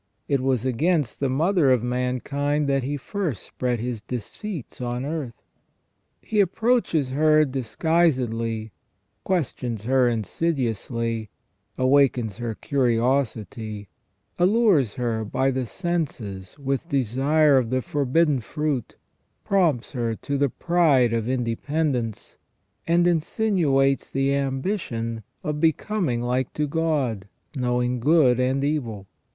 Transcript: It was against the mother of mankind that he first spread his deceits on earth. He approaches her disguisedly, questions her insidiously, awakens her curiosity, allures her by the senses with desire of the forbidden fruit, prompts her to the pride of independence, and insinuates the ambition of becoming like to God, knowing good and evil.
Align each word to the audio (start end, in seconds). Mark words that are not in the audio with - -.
It 0.27 0.39
was 0.41 0.65
against 0.65 1.19
the 1.19 1.29
mother 1.29 1.69
of 1.69 1.83
mankind 1.83 2.67
that 2.67 2.81
he 2.81 2.97
first 2.97 3.43
spread 3.43 3.79
his 3.79 4.01
deceits 4.01 4.81
on 4.81 5.05
earth. 5.05 5.43
He 6.23 6.39
approaches 6.39 7.11
her 7.11 7.45
disguisedly, 7.45 8.71
questions 9.23 9.83
her 9.83 10.07
insidiously, 10.09 11.29
awakens 11.77 12.37
her 12.37 12.55
curiosity, 12.55 13.89
allures 14.39 14.95
her 14.95 15.23
by 15.23 15.51
the 15.51 15.67
senses 15.67 16.57
with 16.57 16.89
desire 16.89 17.59
of 17.59 17.69
the 17.69 17.83
forbidden 17.83 18.39
fruit, 18.41 18.95
prompts 19.43 19.91
her 19.91 20.15
to 20.15 20.35
the 20.39 20.49
pride 20.49 21.13
of 21.13 21.29
independence, 21.29 22.39
and 22.87 23.05
insinuates 23.05 24.09
the 24.09 24.33
ambition 24.33 25.21
of 25.43 25.59
becoming 25.59 26.21
like 26.23 26.51
to 26.53 26.65
God, 26.65 27.27
knowing 27.55 27.99
good 27.99 28.39
and 28.39 28.63
evil. 28.63 29.05